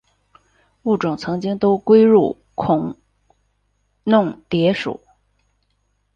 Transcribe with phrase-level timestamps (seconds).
[0.81, 2.97] 物种曾经都归入孔
[4.03, 4.99] 弄蝶属。